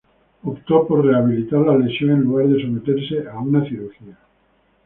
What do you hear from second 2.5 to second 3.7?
someterse a una